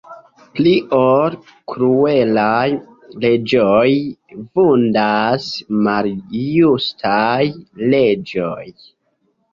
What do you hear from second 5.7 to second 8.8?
maljustaj leĝoj.